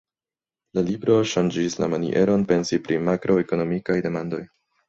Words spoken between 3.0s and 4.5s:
makroekonomikaj demandoj.